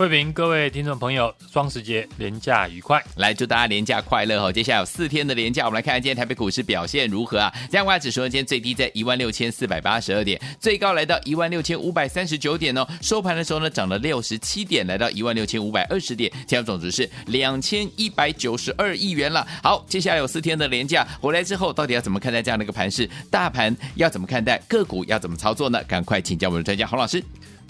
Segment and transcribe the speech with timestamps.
[0.00, 4.50] 慧平，各位听众朋友，双十节廉价愉快，来祝大家廉价快乐哈！
[4.50, 7.52] 接下来有四天的廉价，我们来看看今天台北股市表现如何啊？
[7.68, 12.88] 加权指数今天最低在一万六千四百八十二点，最高来到一万六千五百三十九点哦。
[13.02, 19.46] 收盘的时候呢，涨了六十七点，来到一万六千五百二十点，成交总值是两千一百九十二亿元了。
[19.62, 23.06] 好，接下来有四天的廉价回来之后，到底要怎么看待这样的一个盘势？
[23.30, 24.56] 大盘要怎么看待？
[24.66, 25.84] 个股要怎么操作呢？
[25.84, 27.22] 赶快请教我们的专家洪老师。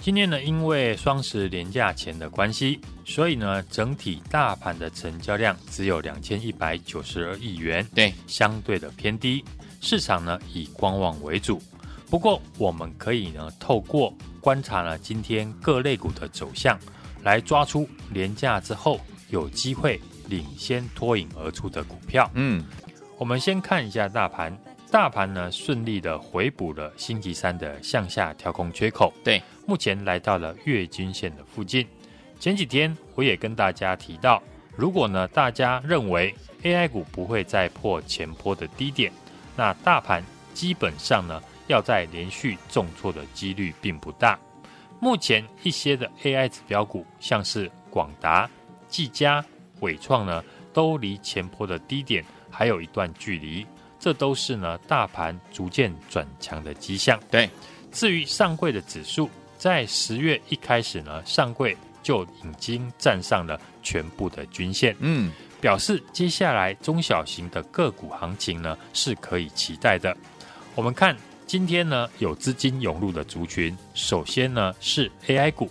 [0.02, 9.42] 今天呢，因为双十廉价前的关系，所以呢，整体大盘的成交量只有两千一百九十二亿元，对，相对的偏低。
[9.80, 11.60] 市场呢以观望为主。
[12.10, 16.78] 不过，我们可以呢透过观察呢今天各类股的走向，
[17.22, 19.98] 来抓出廉价之后有机会
[20.28, 22.30] 领先脱颖而出的股票。
[22.34, 22.62] 嗯，
[23.16, 24.56] 我们先看一下大盘。
[24.90, 31.86] 大盘呢顺利的回补了星期三的向下调控缺口，对，目前来到了月均线的附近。
[32.40, 34.42] 前几天我也跟大家提到，
[34.74, 39.12] 如果呢大家认为 AI 股不会再破前坡的低点，
[39.54, 40.24] 那大盘
[40.54, 44.38] 基本上呢要在连续重挫的几率并不大。
[45.00, 48.48] 目前一些的 AI 指标股，像是广达、
[48.88, 49.44] 技嘉、
[49.80, 53.66] 伟创呢，都离前坡的低点还有一段距离。
[53.98, 57.20] 这都是呢，大盘逐渐转强的迹象。
[57.30, 57.48] 对，
[57.92, 70.16] 至于上柜的指数，在十月一开始呢，上柜就已经站上了全部的均线，嗯，表示接下来中小型的个股行情呢是可以期待的。
[70.74, 75.70] 我们看今天呢，有资金涌入的族群，首先呢是 AI 股，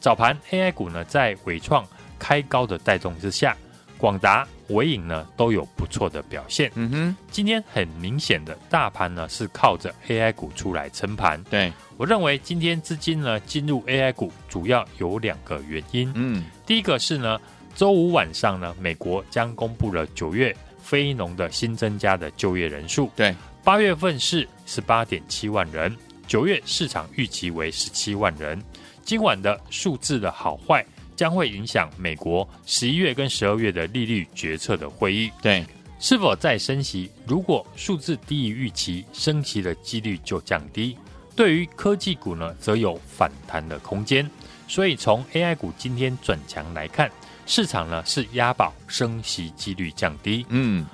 [0.00, 1.86] 早盘 AI 股呢在伟创
[2.18, 3.56] 开高的带动之下。
[3.96, 6.70] 广达、纬颖呢都有不错的表现。
[6.74, 11.42] 嗯哼，今天很明显的大盘呢是靠着 AI 股出来撑盘。
[11.44, 16.10] 对，我认为今天资金呢进入 AI 股主要有两个原因。
[16.14, 17.40] 嗯，第一个是呢，
[17.74, 23.10] 周五晚上呢，美国将公布了九月非农的新增加的就业人数。
[23.14, 28.60] 对，八月份是十八点七万人，九月市场预期为十七万人。
[29.02, 30.84] 今晚的数字的好坏。
[31.20, 35.62] 将会影响美国十一月跟十二月的利率决策的会议，对，
[35.98, 37.10] 是否再升息？
[37.26, 40.96] 如果数字低于预期，升息的几率就降低。
[41.36, 44.26] 对于科技股呢，则有反弹的空间。
[44.66, 47.12] 所以从 AI 股今天转强来看，
[47.44, 50.46] 市场呢是押宝升息几率降低。
[50.48, 50.86] 嗯，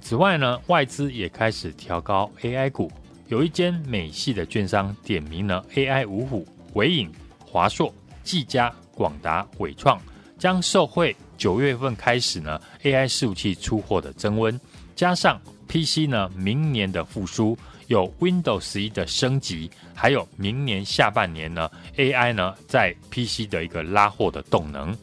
[0.00, 2.88] 此外呢，外资也开始调高 AI 股，
[3.26, 7.10] 有一间美系的券商点名了 AI 五虎、伟影、
[7.44, 7.92] 华硕、
[8.22, 8.72] 技嘉。
[9.02, 10.00] 广达、伟创
[10.38, 14.60] 将受惠九月份开始呢，AI 伺服器出货的增温，
[14.94, 17.58] 加上 PC 呢明年的复苏，
[17.88, 24.96] 有 Windows 十一的升级，还有明年下半年呢 AI 呢在 PC 的一个拉货的动能，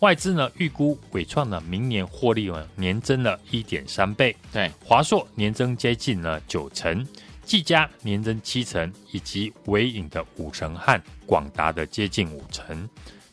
[0.00, 7.06] 外资呢预估伟创呢明年获利呢年增了一点三倍，对，华硕年增接近了九成，
[7.42, 12.86] 技嘉年增七成，以及纬颖的五成和广达的接近五成。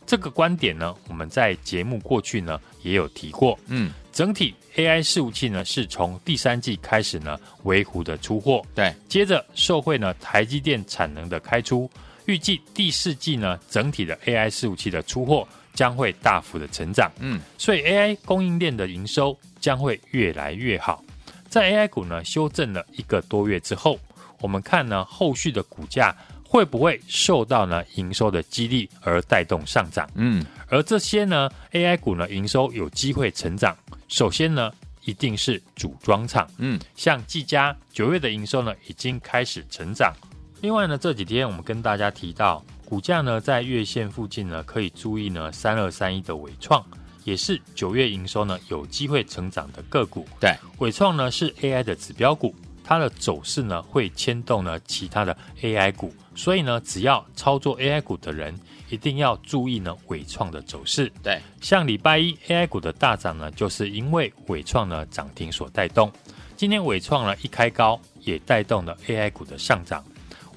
[0.05, 3.57] 这个观点呢，我们在节目过去呢也有提过。
[3.67, 11.89] 嗯，整体 AI 伺服器呢是从第三季开始呢微幅的出货，对，接着受惠呢台积电产能的开出，
[12.25, 17.11] 预计第四季呢整体的 AI 伺服器的出货将会大幅的成长。
[17.19, 21.03] 嗯，所以 AI 供应链的营收将会越来越好。
[21.49, 23.97] 在 AI 股呢修正了一个多月之后，
[24.41, 26.15] 我们看呢后续的股价。
[26.53, 30.07] 会不会受到呢营收的激励而带动上涨？
[30.13, 33.75] 嗯，而这些呢 AI 股呢营收有机会成长，
[34.07, 34.71] 首先呢
[35.03, 36.47] 一定是组装厂。
[36.59, 40.13] 嗯，像技嘉九月的营收呢已经开始成长。
[40.61, 46.85] 另外呢这几天我们跟大家提到，股价呢在月线附近呢可以注意呢三二三一的纬创，
[47.23, 50.27] 也是九月营收呢有机会成长的个股。
[50.39, 52.53] 对，伟创呢是 AI 的指标股。
[52.85, 58.57] 它的走势呢，会牵动呢其他的 AI 股，所以呢，只要操作 AI 股的人，
[58.89, 61.11] 一定要注意呢伟创的走势。
[61.21, 66.11] 对，像礼拜一 AI 股的大涨呢，就是因为伟创呢涨停所带动。
[66.55, 70.03] 今天伟创呢一开高，也带动了 AI 股的上涨。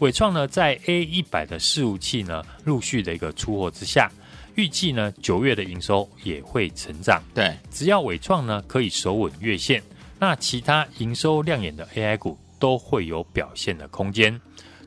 [0.00, 4.10] 伟创呢在 A 一百的伺服器呢陆续的一个出货之下，
[4.54, 7.22] 预计呢九月的营收也会成长。
[7.34, 9.82] 对，只要伟创呢可以守稳月线。
[10.18, 14.38] 那其他营收亮眼的 AI 股都会有表现的空间。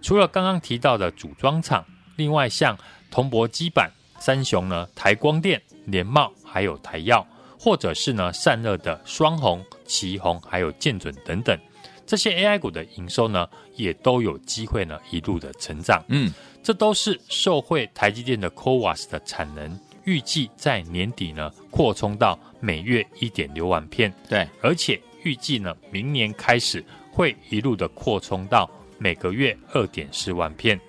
[0.02, 1.86] 除了刚刚提到的组装厂，
[2.16, 2.78] 另外像
[3.12, 7.26] 铜箔基板、三雄呢，台光电、联茂还有台药，
[7.60, 11.58] 或者是呢散热的双红、旗红还有建准等等，
[12.06, 16.04] 这些 AI 股的营收呢，也都有机会呢一路的成长。
[16.08, 16.32] 嗯，
[16.64, 24.14] 这都是受惠台积电的 CoWoS 的产能，预计在年底呢扩充到每月一点六万片。
[24.28, 28.70] 对，而且预计呢明年开始会一路的扩充到
[29.00, 30.80] 每个月二点四万片。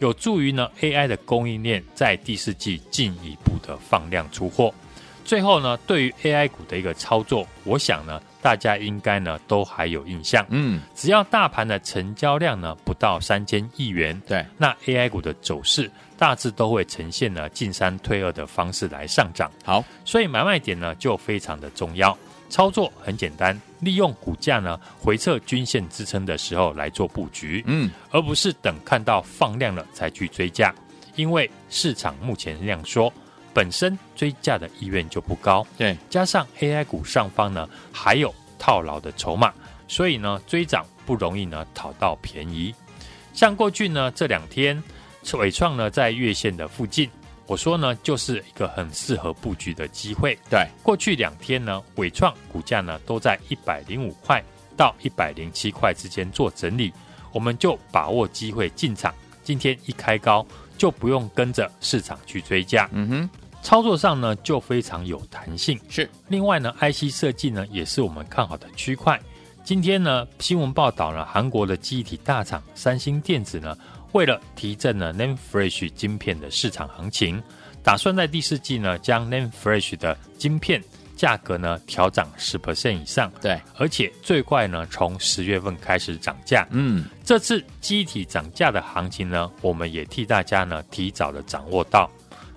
[0.00, 4.72] 有助于呢 AI 的供应链在第四季进一步的放量出货。
[5.24, 10.44] 最后呢，对于 AI 股的一个操作，我想呢，大家应该呢都还有印象。
[10.48, 15.88] 嗯，只要大盘的成交量呢不到三千亿元，对，那 AI 股的走势
[16.18, 19.52] 大致都会呈现呢进三退二的方式来上涨。
[19.62, 22.16] 好，所以买卖点呢就非常的重要。
[22.50, 30.74] 操作很简单，利用股价呢回撤均线支撑的时候来做布局，嗯，而不是等看到放量了才去追价，
[31.14, 33.10] 因为市场目前量缩，
[33.54, 39.54] 本身追价的意愿就不高，对，加上 AI 股上方呢还有套牢的筹码，
[39.86, 42.74] 所以呢追涨不容易呢讨到便宜。
[43.32, 44.82] 像过去呢这两天，
[45.34, 47.08] 伟创呢在月线的附近。
[47.50, 50.38] 我说呢，就是一个很适合布局的机会。
[50.48, 54.40] 对，过去两天呢，伟创股价呢都在一百零五块
[54.76, 56.92] 到一百零七块之间做整理，
[57.32, 59.12] 我们就把握机会进场。
[59.42, 60.46] 今天一开高，
[60.78, 62.88] 就不用跟着市场去追价。
[62.92, 63.30] 嗯哼，
[63.62, 65.76] 操作上呢就非常有弹性。
[65.88, 69.20] 是，另外呢，IC 设计呢也是我们看好的区块。
[69.64, 73.76] 今天呢，新闻报道呢，韩国的记忆体大厂三星电子呢。
[74.12, 77.42] 为了提振呢，Nanofresh 晶片的市场行情，
[77.82, 80.82] 打算在第四季呢将 Nanofresh 的晶片
[81.16, 83.30] 价格呢调涨十 percent 以上。
[83.40, 86.66] 对，而且最快呢从十月份开始涨价。
[86.70, 92.10] 嗯，这次记忆体涨价的行情呢，我们也替大家呢提早的掌握到。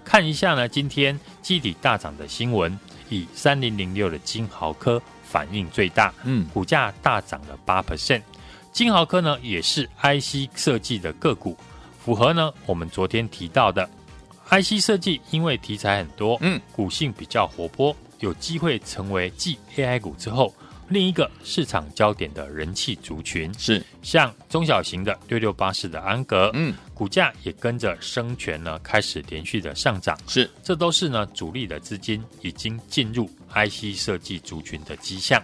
[0.03, 2.77] 看一下呢今天记忆体大涨的新闻，
[3.09, 6.11] 以三零零六的金豪科反应最大。
[6.23, 8.21] 嗯，股价大涨了八 percent。
[8.73, 11.55] 晶豪科呢也是 IC 设计的个股，
[12.03, 13.87] 符合呢我们昨天提到的
[14.49, 20.51] IC 设计，因为题材很多，嗯，股性比较活泼，有机会成为继 AI 股之后
[20.89, 23.53] 另一个市场焦点的人气族群。
[23.59, 30.17] 是像中小型的六六八四的安格，嗯，股价也跟着升权呢，开始连续的上涨。
[30.27, 35.41] 是，这都是呢主力的资金已经进入 IC 设计族群的迹象。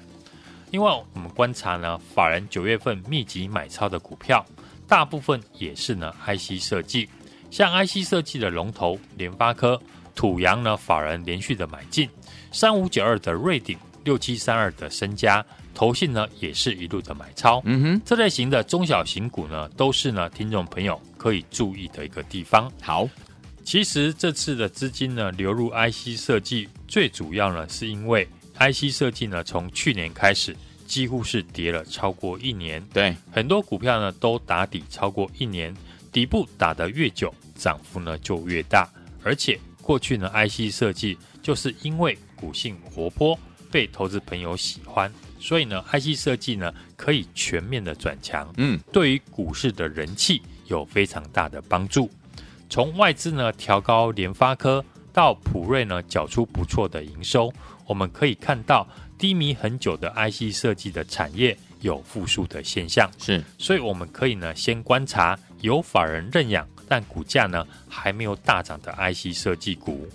[0.72, 4.46] 因为我们观察呢，法人九月份密集买超的股票，
[4.88, 7.10] 大部分也是呢 IC 设计，
[7.50, 9.82] 像 IC 设计的龙头联发科、
[10.14, 12.08] 土洋呢，法人连续的买进，
[12.52, 15.44] 三五九二的瑞鼎、六七三二的身家，
[15.74, 17.60] 投信呢也是一路的买超。
[17.66, 22.72] 嗯哼，这类型的中小型股呢，都是呢听众朋友可以注意的一个地方。
[22.80, 23.10] 好，
[23.64, 28.28] 其实这次的资金呢流入 IC 设计，最主要呢是因为。
[28.60, 32.86] IC 设计呢，从去年开始几乎是跌了超过一年。
[32.94, 35.74] 对，很多股票呢都打底超过一年，
[36.12, 38.90] 底部打得越久，涨幅呢就越大。
[39.24, 43.38] 而且过去呢，IC 设计就是因为股性活泼，
[43.72, 48.52] 被投资朋友喜欢，所以呢，IC 设计呢可以全面的转强。
[48.58, 52.10] 嗯，对于股市的人气有非常大的帮助。
[52.70, 57.52] 从外资呢调高联发科到普瑞呢缴出不错的营收。
[57.90, 70.08] 我们可以看到低迷很久的 IC 设计的产业有复苏的现象，是，所以我们可以呢先观察有法人认养但股价呢还没有大涨的 IC 设计股。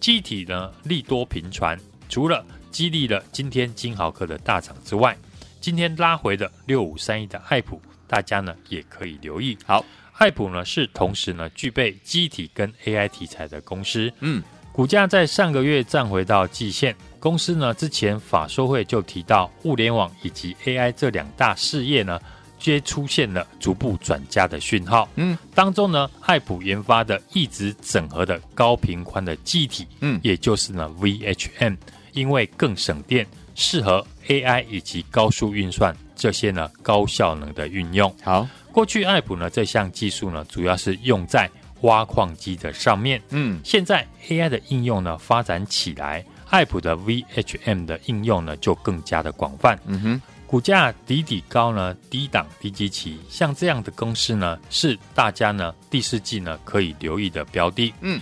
[0.00, 5.14] 记忆体呢利多频传，除了激励了今天金豪科的大涨之外，
[5.60, 9.58] 今天拉回的六五三一的爱普，大家呢也可以留意。
[9.66, 9.84] 好，
[10.14, 16.96] 爱普呢是同时呢具备记忆体跟 AI 题材的公司，嗯，股价在上个月站回到季线。
[17.20, 22.18] 公司呢，之前法说会就提到，物联网以及 AI 这两大事业呢，
[22.58, 25.06] 皆出现了逐步转佳的讯号。
[25.16, 31.76] 嗯，当中呢，爱普研发的一直整合的高频宽的记忆体，嗯，也就是呢 VHM，
[32.14, 38.10] 因为更省电，适合 AI 以及高速运算这些呢高效能的运用。
[38.22, 41.50] 好，过去爱普呢这项技术呢，主要是用在
[41.82, 43.20] 挖矿机的上面。
[43.28, 46.24] 嗯，现在 AI 的应用呢发展起来。
[46.50, 49.78] 爱普的 VHM 的应用呢，就更加的广泛。
[49.86, 57.94] 嗯哼，股价底底高呢，低档低基期，像这样的公司呢，是大家呢第四季呢可以留意的标的。
[58.00, 58.20] 嗯，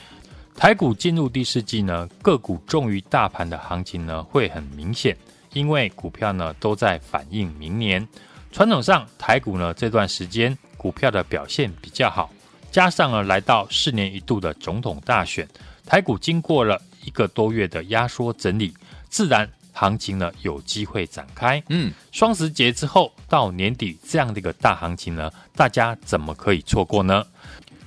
[0.54, 5.16] 台股进入第四季呢，个股重于大盘的行情呢会很明显，
[5.54, 8.06] 因为股票呢都在反映明年。
[8.52, 12.30] 传统上，台股呢这段时间股票的表现比较好，
[12.70, 15.48] 加上呢来到四年一度的总统大选。
[15.86, 16.78] 台股经过了
[17.08, 18.74] 一个多月的压缩整理，
[19.08, 21.62] 自然行情呢有机会展开。
[21.70, 27.24] 嗯，双十节之后到年底这样的一个大行情呢，大家怎么可以错过呢？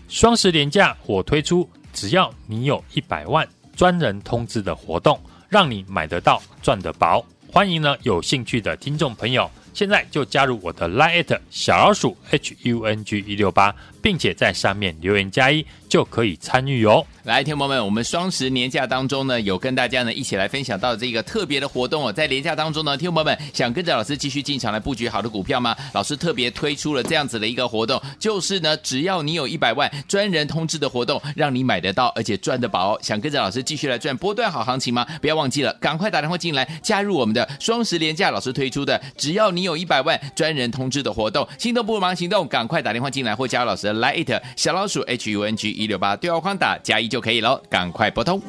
[0.09, 7.23] 双十连假我推出，只要你有一百万专人通知的活动，让你买得到赚得饱。
[7.53, 17.05] 欢迎呢有兴趣的听众朋友，现在就加入我的 Line@ 小老鼠 H U N G 一六八，并且在上面留言加一，就可以参与哦。
[17.23, 22.11] 来，听众朋友们，我们双十年假当中呢，有跟大家呢一起来分享到这个特别的活动哦。
[22.11, 25.75] 在年假当中呢，听众朋友们想跟着老师继续进场来布局好的股票吗？
[25.93, 32.99] 老师特别推出了这样子的一个活动，就是呢，只要你有一百万专人通知的活动，让你买得到而且赚得饱哦。
[33.03, 35.05] 想跟着老师继续来赚波段好行情吗？
[35.21, 47.91] 不要忘记了，赶快打电话进来加入我们的双十连假老师推出的，只要你有一百万专人通知的活动，心动不如忙行动，赶快打电话进来或加入老师的 Lite 小老鼠 H U N G 一六八对话框打加一就可以了，赶。
[47.91, 48.39] 快拨通。
[48.39, 48.45] 各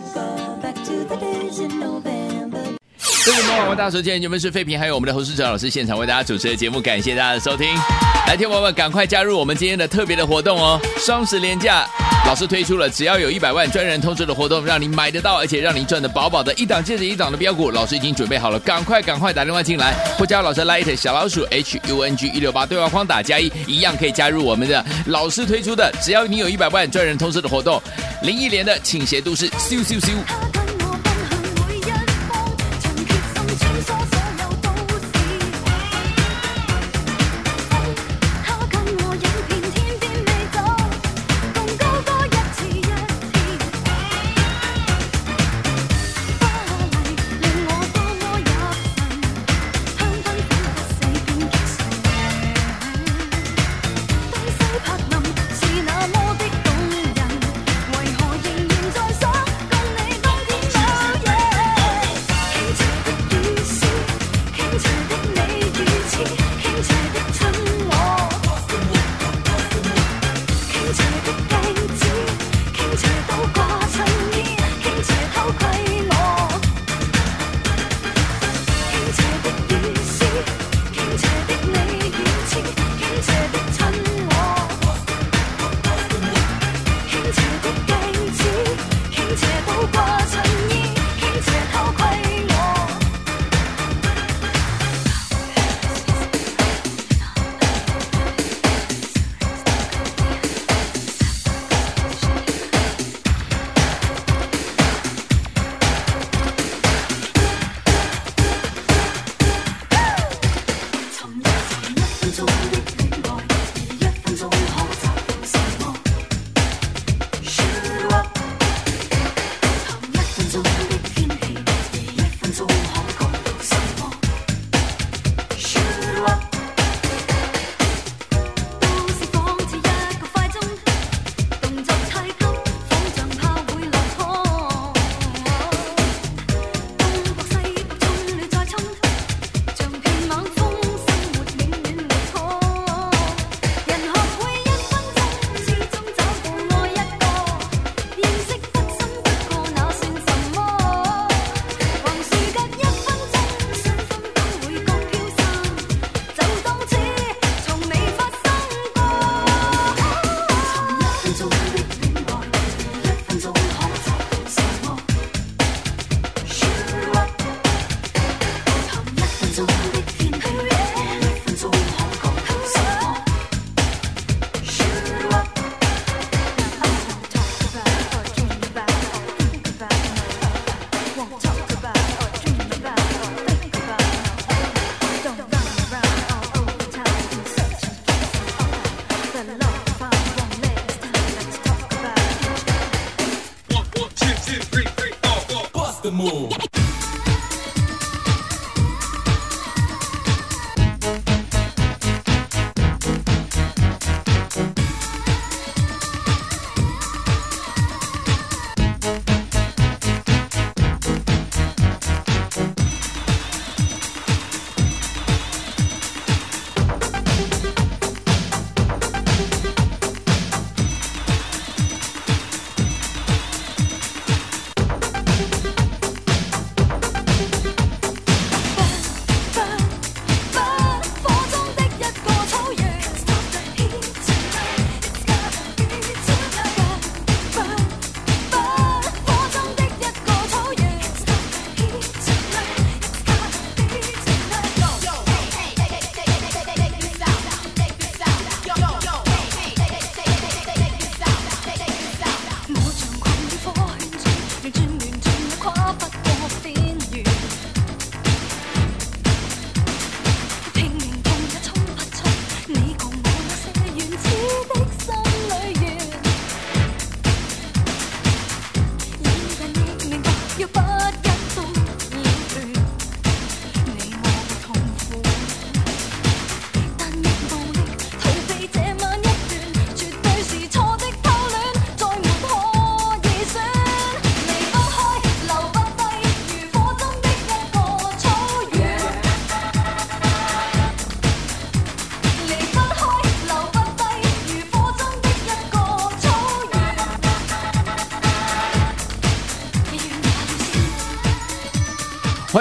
[3.32, 7.66] 位朋友，大家收听，你们是废品，还有我们的侯世哲老师现场为大家主持的节目，感谢大家的收听。
[8.26, 10.80] 来，听众朋友们，赶快加入我们今天的特别的活动哦！
[10.96, 11.84] 双十连假，
[12.24, 27.82] 老师推出了只要有一百万专人通知的活动，让你买得到，而且让你赚的饱饱的，一档接着一档的标股，老师已经准备好了，赶快赶快打电话进来，或加老师 Light 小老鼠 H U N G 一六八对话框打加一，一样可以加入我们的老师推出的只要你有一百万专人通知的活动，
[28.22, 30.61] 林忆莲的倾斜度是，咻咻咻。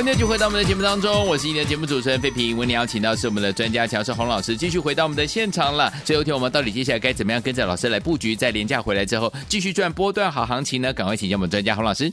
[0.02, 2.58] 欢迎继续回到我们的节目当中，我是你的节目主持人费平。
[2.58, 5.94] 为你邀请到是我们的专家强势洪老师，继续回到我们的现场了。
[6.04, 10.92] 最后一天，我们到底接下来该怎么样跟着老师来布局，在廉价回来之后继续赚波段好行情呢？
[10.92, 12.12] 赶快请教我们专家洪老师。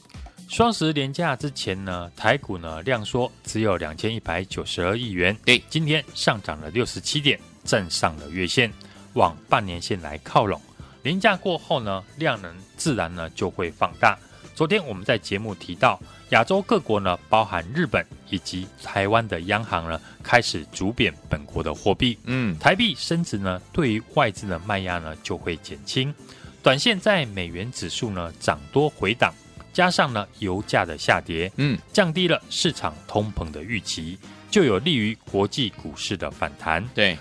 [0.50, 8.70] 双十廉价之前呢，台股呢量缩只有两千一百九十二亿元，对，今天上涨了六十七点，站上了月线，
[9.14, 10.60] 往半年线来靠拢。
[11.04, 14.18] 廉价过后呢，量能自然呢就会放大。
[14.54, 15.98] 昨天我们在节目提到。
[16.30, 22.18] 亚洲各国呢，包含日本以及台湾的央行呢，开始逐贬本国的货币。
[22.24, 26.14] 嗯，台币升值呢，对于外资的卖压呢就会减轻。
[26.62, 29.32] 短线在美元指数呢涨多回档，
[29.72, 34.18] 加上呢油价的下跌，嗯，降低了市场通膨的预期，
[34.50, 36.86] 就有利于国际股市的反弹。
[36.94, 37.16] 对，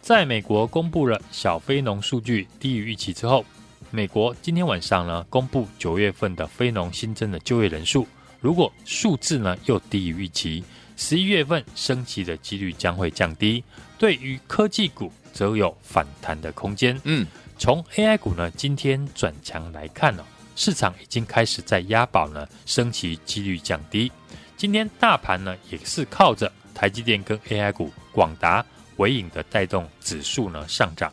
[0.00, 3.44] 在美国公布了小非农数据低于预期之后，
[3.90, 8.08] 美国今天晚上呢公布九月份的非农新增的就业人数。
[8.42, 10.64] 如果数字呢又低于预期，
[10.96, 13.62] 十一月份升息的几率将会降低，
[13.96, 17.00] 对于科技股则有反弹的空间。
[17.04, 17.24] 嗯，
[17.56, 20.24] 从 AI 股呢今天转强来看呢，
[20.56, 24.10] 市场已经开始在押宝呢，升息几率降低。
[24.56, 28.64] 今天大盘呢也是靠着台积电跟 AI 股广达、
[28.96, 31.12] 伟影的带动指数呢上涨。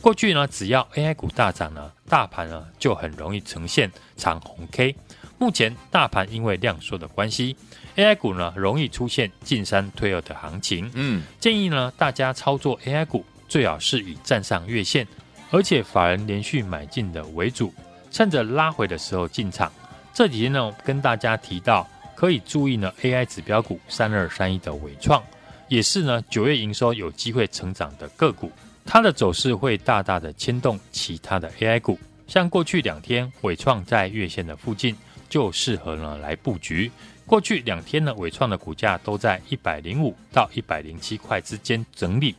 [0.00, 4.96] 过去呢只要 AI 股大涨呢，大盘呢就很容易呈现长红 K。
[5.44, 7.54] 目前大盘因为量缩的关系
[7.96, 10.90] ，AI 股呢容易出现进三退二的行情。
[10.94, 15.06] 嗯，建议呢大家操作 AI 股最好是以站上月线，
[15.50, 17.74] 而且法人连续买进的为主，
[18.10, 19.70] 趁着拉回的时候进场。
[20.14, 25.22] 这几天呢跟大家提到可以注意呢 AI 指标股三二三一的伟创，
[25.68, 28.50] 也是呢九月营收有机会成长的个股，
[28.86, 31.98] 它的走势会大大的牵动其他的 AI 股。
[32.26, 34.96] 像过去两天伟创在月线的附近。
[35.28, 36.90] 就适合呢来布局。
[37.26, 42.34] 过去两天呢，伟创的股价都在一百零五到一百零七块之间整理，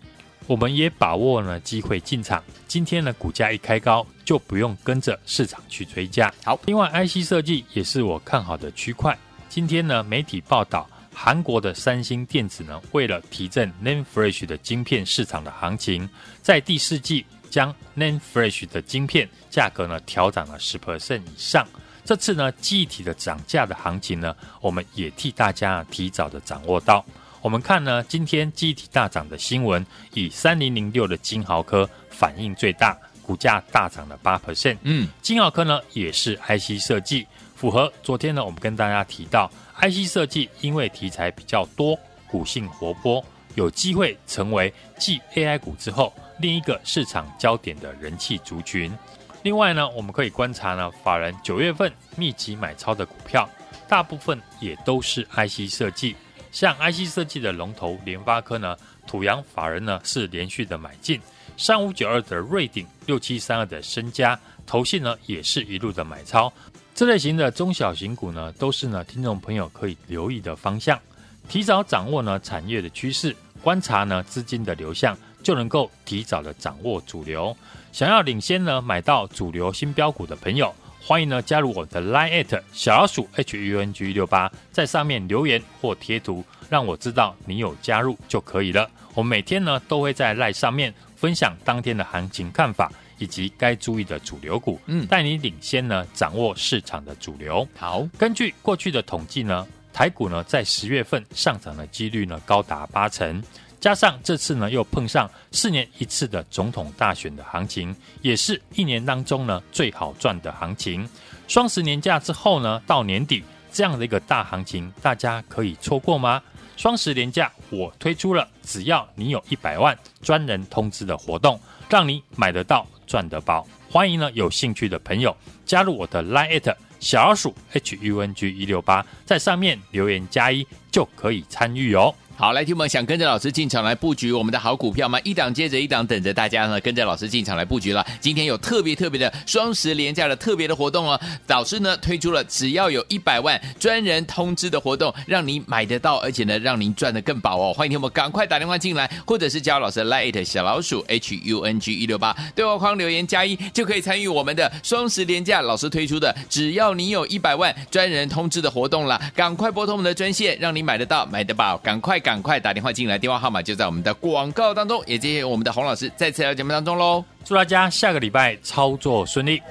[0.45, 2.43] 我们也把握呢机会进场。
[2.67, 6.31] 今天呢，股价一开高，就不用跟着市场去追加。
[6.43, 9.17] 好，另外 IC 设计也是我看好的区块。
[9.49, 16.07] 今天呢，媒体报道，韩国的三星电子呢，为了提振 NAND Flash 的晶片市场的行情，
[16.43, 21.67] 在第四季将 NAND Flash 的晶片价格呢调涨了十 percent 以上。
[22.05, 27.03] 这次呢，记忆体的涨价的行情呢，我们也替大家提早的掌握到。
[27.41, 34.77] 我们看呢，今天记忆体大涨的新闻，以三零零六的金豪科反应最大，股价大涨了八 percent。
[34.83, 43.23] 嗯，金豪科呢也是 IC 设计，符合昨天呢我们跟大家提到，IC 设计因为题材比较多，股性活泼，
[43.55, 48.95] 有机会成为继 AI 股之后另一个市场焦点的人气族群。
[49.45, 53.47] 另外呢，我们可以观察呢，法人九月份密集买超的股票，
[53.87, 56.15] 大部分也都是 IC 设计。
[56.51, 61.21] 像 IC 设计的龙头联发科呢，土洋法人呢是连续的买进，
[61.57, 66.51] 三五九二的瑞鼎，六七三二的升佳，投信呢也是一路的买超。
[66.95, 70.99] 这类型的中小型股呢，都是呢听众朋友可以留意的方向，
[71.47, 75.15] 提早掌握呢产业的趋势，观察呢资金的流向。
[75.45, 77.55] 就能够提早的掌握主流，
[77.91, 88.89] 想要领先呢买到主流新标股的朋友，欢迎呢加入我的 Line@ 小老鼠 HUNG 六八，在上面留言或贴图，让我知道你有加入就可以了。
[89.13, 97.67] 我每天呢都会在 Line 上面分享当天的行情看法以及该注意的主流股，嗯，带你领先呢掌握市场的主流。
[97.77, 103.43] 好，根据过去的统计呢，台股呢在十月份上涨的几率呢高达八成。
[103.85, 111.07] 加上这次呢，又碰上四年一次的总统大选的行情，也是一年当中呢最好赚的行情。
[111.47, 116.41] 双十年假之后呢，到年底这样的一个大行情，大家可以错过吗？
[116.75, 123.67] 双十年假我推出了，只要你有一百万专人通知的活动，让你买得到赚得饱。
[123.87, 132.15] 欢迎呢有兴趣的朋友加入我的 Line@ 小老鼠 HUNG 一六八，在上面留言加一就可以参与哦。
[132.37, 135.17] 好，来，听我们想跟着老师进场来布局我们的好股票吗？
[135.23, 138.05] 一档接着一档，等着大家呢跟着老师进场来布局了。
[138.19, 141.17] 今天有特别特别的双十连假的特别的活动哦，
[141.47, 147.73] 导师呢推出了只要有一百万专人通知的活动，让你买得到，而且呢让您赚得更饱哦。
[147.73, 159.17] 欢迎听我们赶快打电话进来，或者是加老师的 Line 小老鼠 H U N G 一六八对话框留言加一，就可以参与我们的双十连假老师推出的只要你有一百万专人通知的活动了。
[159.33, 162.21] 赶快拨通我们的专线，让你买得到，买得饱，赶快。
[162.25, 167.23] 赶快打电话进来，电话号码就在我们的广告当中，也谢谢我们的洪老师再次来到节目当中喽。
[167.43, 169.61] 祝大家下个礼拜操作顺利。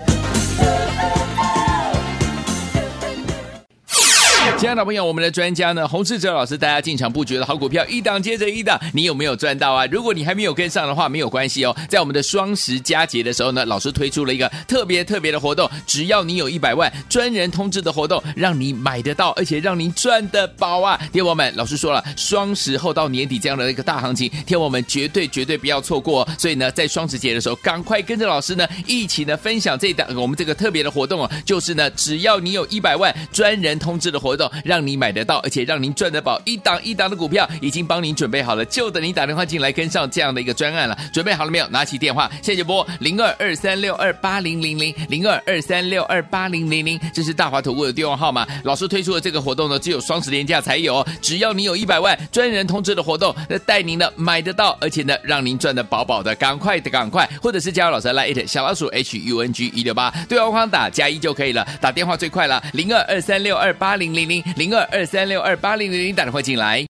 [4.64, 9.84] 亲爱的朋友，我们的专家呢，洪志哲老师，大家进场布局的好股票，一档接着一档，你有没有赚到啊？
[9.88, 11.76] 如果你还没有跟上的话，没有关系哦。
[11.86, 20.98] 在我们的双十佳节的时候呢，老师推出了一个特别特别的活动，只要你有一百万专人通知的活动，让你买得到，而且让你赚得饱啊！
[21.12, 26.26] 天王们，老师说了，双十后到年底这样的一个大行情，天王们绝对绝对不要错过。
[26.38, 34.50] 所以呢，在双十节的时候，赶快跟着老师呢一起呢分享这档我们这个特别的活动哦，就是呢，只要你有一百万专人通知的活动。
[34.64, 40.96] 让你买得到，而且让您赚得饱，一档一档的股票已经帮您准备好了，就等你打电话进来跟上这样的一个专案了。
[41.12, 41.66] 准备好了没有？
[41.68, 48.46] 拿起电话，现在就拨零二二三六二八零零零零二二三六二八零零零，这是大华投顾的电话号码。
[48.64, 64.64] 老师推出的这个活动呢，只有双十连假才有，只要你有一百万专人通知的活动，那带您呢买得到，而且呢让您赚得饱饱的，赶快的赶快，或者是加入老师来 it 小老鼠 H U N G 一六八，对话框打加一就可以了，打电话最快了，零二二三六二八零零零。
[64.64, 66.86] 零二二三六二八零零零，打电话进来。